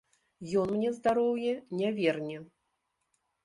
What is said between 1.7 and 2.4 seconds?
не верне.